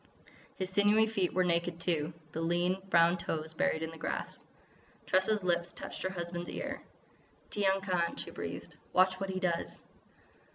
[0.55, 4.43] His sinewy feet were naked, too, the lean, brown toes buried in the grass.
[5.05, 6.81] Tressa's lips touched her husband's ear.
[7.51, 8.75] "Tiyang Khan," she breathed.
[8.93, 9.83] "Watch what he does!"